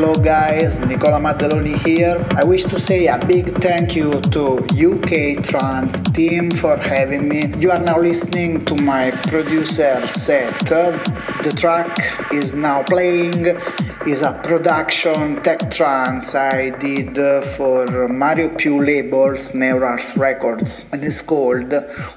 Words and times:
Hello 0.00 0.14
guys, 0.14 0.80
Nicola 0.80 1.18
Maddaloni 1.18 1.74
here. 1.84 2.24
I 2.36 2.44
wish 2.44 2.62
to 2.66 2.78
say 2.78 3.08
a 3.08 3.18
big 3.18 3.60
thank 3.60 3.96
you 3.96 4.20
to 4.30 4.62
UK 4.70 5.42
Trance 5.42 6.02
team 6.02 6.52
for 6.52 6.76
having 6.76 7.28
me. 7.28 7.52
You 7.56 7.72
are 7.72 7.80
now 7.80 7.98
listening 7.98 8.64
to 8.66 8.76
my 8.76 9.10
producer 9.10 10.06
set. 10.06 10.54
The 10.66 11.52
track 11.56 12.32
is 12.32 12.54
now 12.54 12.84
playing 12.84 13.58
is 14.06 14.22
a 14.22 14.32
production 14.44 15.42
tech 15.42 15.70
trance 15.70 16.34
I 16.34 16.70
did 16.70 17.16
for 17.44 18.08
Mario 18.08 18.50
Più 18.50 18.78
labels 18.80 19.52
Neurals 19.54 20.16
Records 20.16 20.86
and 20.92 21.04
it's 21.04 21.20
called 21.20 21.72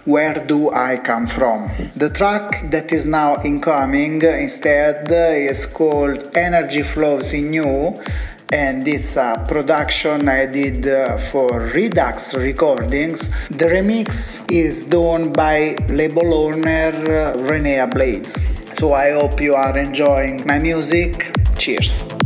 Where 0.06 0.36
Do 0.46 0.72
I 0.72 0.98
Come 0.98 1.28
From? 1.28 1.70
The 1.96 2.10
track 2.10 2.70
that 2.72 2.92
is 2.92 3.06
now 3.06 3.42
incoming 3.44 4.22
instead 4.22 5.12
is 5.12 5.66
called 5.66 6.38
Energy 6.38 6.84
Flows 6.84 7.34
in 7.34 7.52
You 7.52 7.71
and 8.52 8.88
it's 8.88 9.16
a 9.16 9.44
production 9.48 10.28
I 10.28 10.46
did 10.46 10.88
uh, 10.88 11.18
for 11.18 11.50
Redux 11.74 12.34
Recordings. 12.34 13.30
The 13.50 13.66
remix 13.66 14.50
is 14.52 14.84
done 14.84 15.32
by 15.32 15.76
label 15.88 16.34
owner 16.34 16.92
uh, 16.94 17.38
Rene 17.38 17.80
Ablaze. 17.80 18.36
So 18.78 18.94
I 18.94 19.12
hope 19.12 19.42
you 19.42 19.56
are 19.56 19.78
enjoying 19.78 20.46
my 20.46 20.60
music. 20.60 21.32
Cheers. 21.58 22.21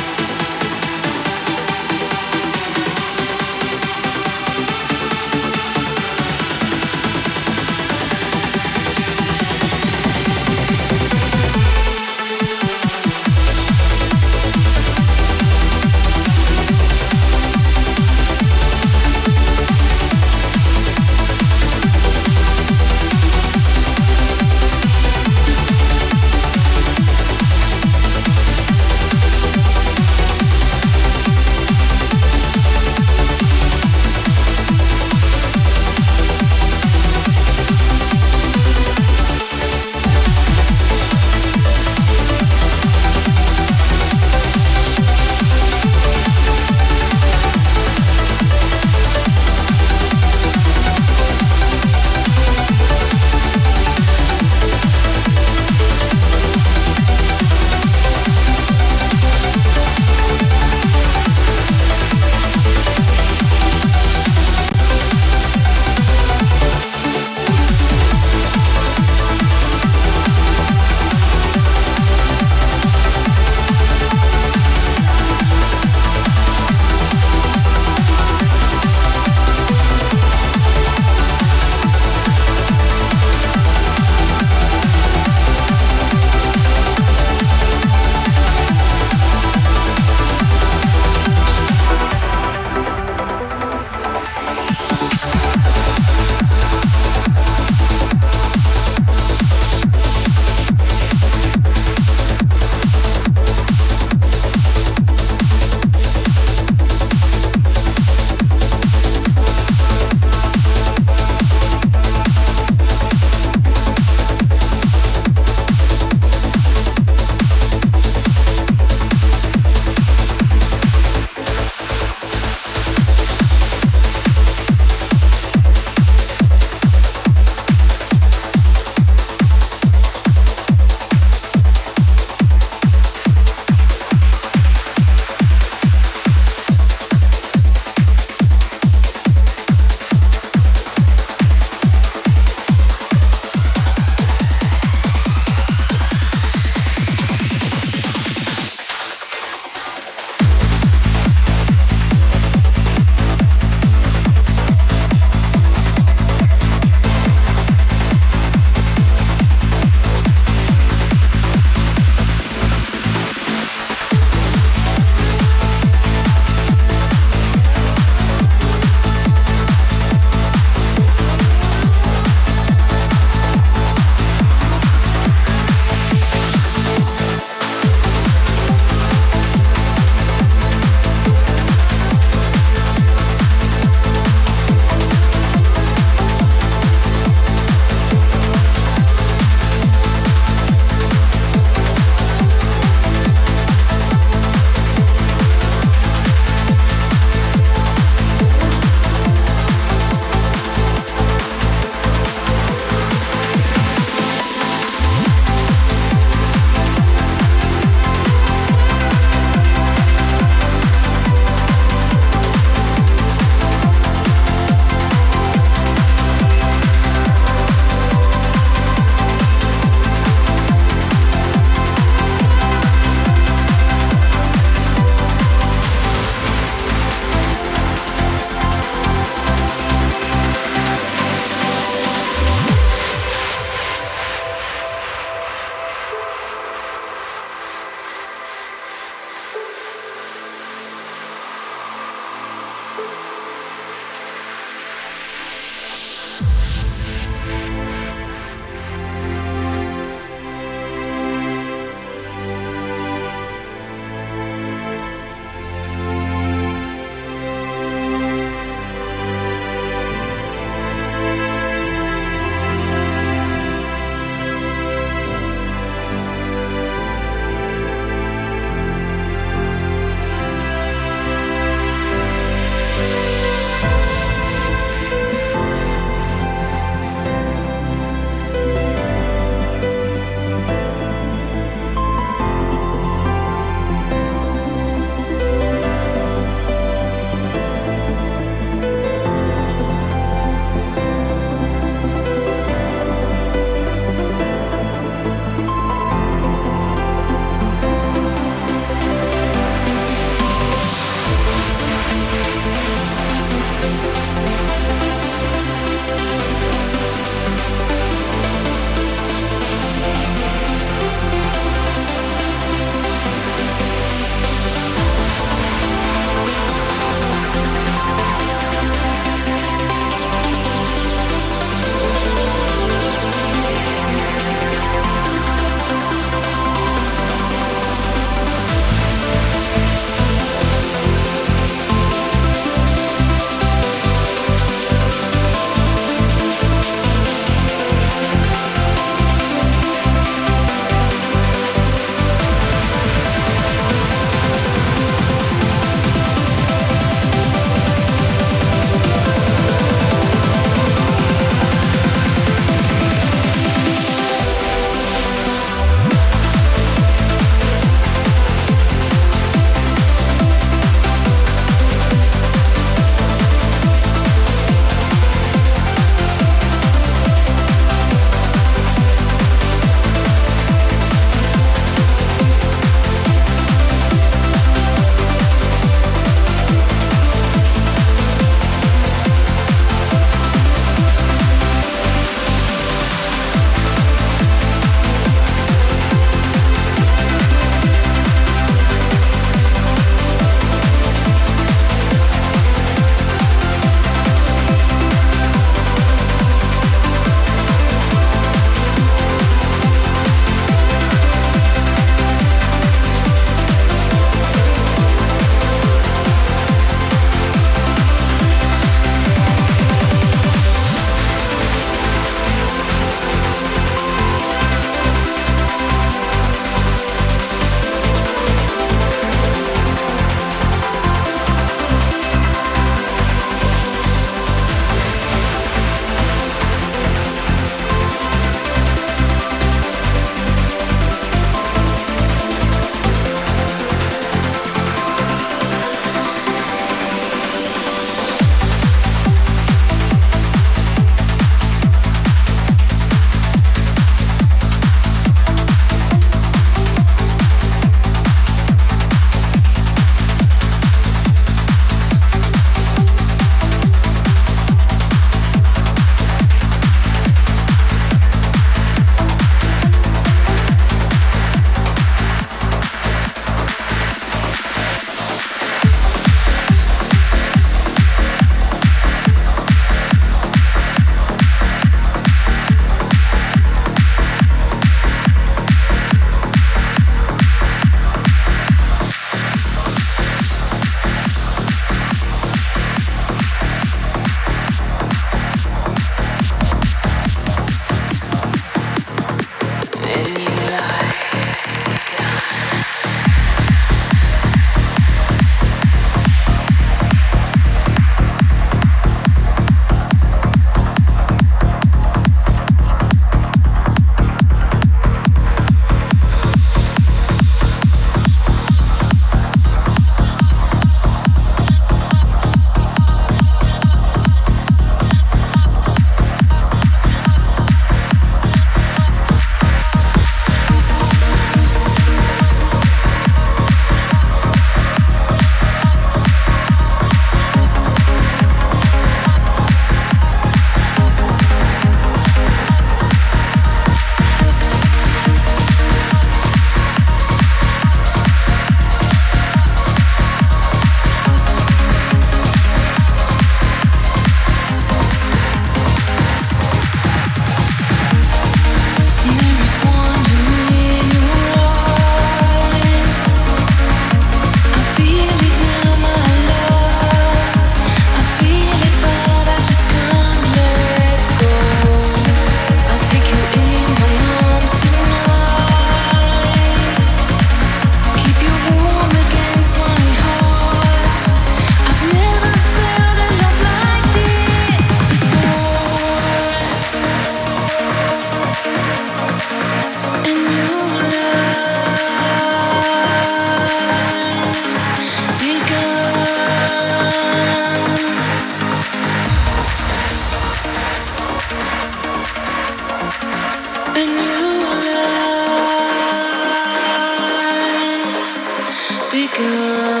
Because 599.11 600.00